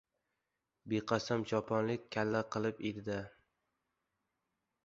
[0.93, 3.21] Beqasam choponlik kalla qilib edi-da.